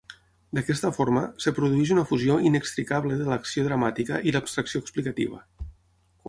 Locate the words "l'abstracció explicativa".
4.37-5.45